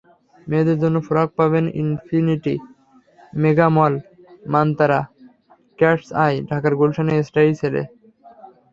[0.47, 2.55] মেয়েদের জন্য ফ্রক পাবেন Infinity
[3.33, 3.93] Mega Mall,
[4.45, 4.99] Mantra,
[5.79, 7.81] Cat's Eye, ঢাকার গুলশানের স্টাইলসেলে।